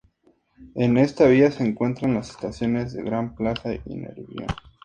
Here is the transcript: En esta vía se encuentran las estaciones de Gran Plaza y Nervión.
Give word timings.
En 0.73 0.97
esta 0.97 1.27
vía 1.27 1.51
se 1.51 1.63
encuentran 1.63 2.15
las 2.15 2.31
estaciones 2.31 2.93
de 2.93 3.03
Gran 3.03 3.35
Plaza 3.35 3.69
y 3.75 3.79
Nervión. 3.97 4.47